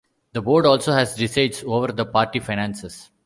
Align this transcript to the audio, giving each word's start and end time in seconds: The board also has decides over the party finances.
The 0.33 0.41
board 0.41 0.65
also 0.65 0.93
has 0.93 1.13
decides 1.13 1.63
over 1.63 1.91
the 1.93 2.07
party 2.07 2.39
finances. 2.39 3.11